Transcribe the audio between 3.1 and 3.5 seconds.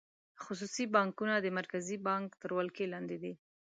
دي.